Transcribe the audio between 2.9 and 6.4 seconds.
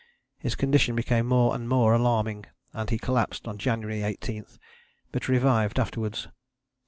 collapsed on January 18, but revived afterwards.